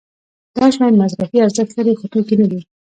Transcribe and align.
دا 0.57 0.65
شیان 0.73 0.93
مصرفي 1.03 1.37
ارزښت 1.45 1.71
لري 1.77 1.93
خو 1.99 2.05
توکي 2.13 2.35
نه 2.41 2.47
دي. 2.51 2.61